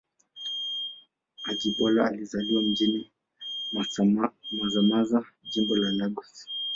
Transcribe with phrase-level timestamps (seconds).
[1.45, 3.11] Ajibola alizaliwa mjini
[4.51, 6.47] Mazamaza, Jimbo la Lagos.